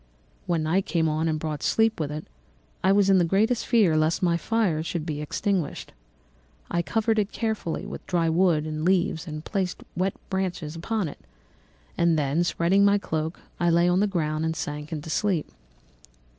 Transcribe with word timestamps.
When 0.47 0.63
night 0.63 0.87
came 0.87 1.07
on 1.07 1.27
and 1.27 1.37
brought 1.37 1.61
sleep 1.61 1.99
with 1.99 2.11
it, 2.11 2.25
I 2.83 2.91
was 2.91 3.11
in 3.11 3.19
the 3.19 3.23
greatest 3.23 3.67
fear 3.67 3.95
lest 3.95 4.23
my 4.23 4.35
fire 4.35 4.81
should 4.81 5.05
be 5.05 5.21
extinguished. 5.21 5.93
I 6.71 6.81
covered 6.81 7.19
it 7.19 7.31
carefully 7.31 7.85
with 7.85 8.07
dry 8.07 8.27
wood 8.27 8.65
and 8.65 8.83
leaves 8.83 9.27
and 9.27 9.45
placed 9.45 9.83
wet 9.95 10.15
branches 10.31 10.75
upon 10.75 11.07
it; 11.07 11.19
and 11.99 12.17
then, 12.17 12.43
spreading 12.43 12.83
my 12.83 12.97
cloak, 12.97 13.41
I 13.59 13.69
lay 13.69 13.87
on 13.87 13.99
the 13.99 14.07
ground 14.07 14.43
and 14.43 14.55
sank 14.55 14.91
into 14.91 15.11
sleep. 15.11 15.47